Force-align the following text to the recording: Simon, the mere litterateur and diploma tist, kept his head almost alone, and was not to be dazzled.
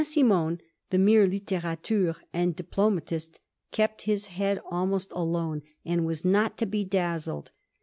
Simon, 0.03 0.59
the 0.89 0.97
mere 0.97 1.27
litterateur 1.27 2.15
and 2.33 2.55
diploma 2.55 3.01
tist, 3.01 3.37
kept 3.71 4.01
his 4.05 4.25
head 4.33 4.59
almost 4.71 5.11
alone, 5.11 5.61
and 5.85 6.07
was 6.07 6.25
not 6.25 6.57
to 6.57 6.65
be 6.65 6.83
dazzled. 6.83 7.51